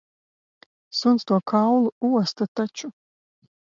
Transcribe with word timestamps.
Suns 1.01 1.27
to 1.33 1.39
kaulu 1.53 1.95
osta 2.25 2.53
taču. 2.57 2.95